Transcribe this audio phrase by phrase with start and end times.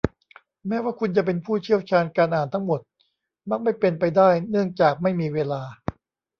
[0.67, 2.79] แม้ว่าคุณจะเป็นผู้เชี่ยวชาญการอ่านทั้งหมด
[3.49, 5.61] มักไม่เป็นไปได้เนื่องจากไม่มีเวลา